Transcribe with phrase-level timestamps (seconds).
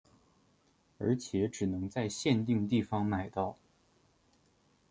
[0.97, 3.59] 而且只能在限定地方买到。